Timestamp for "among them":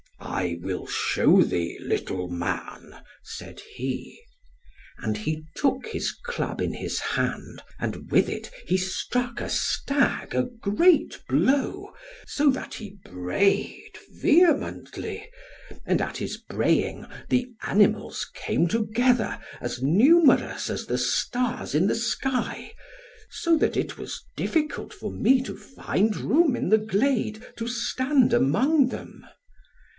28.33-29.23